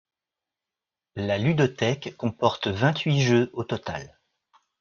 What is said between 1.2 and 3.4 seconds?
ludothèque comporte vingt-huit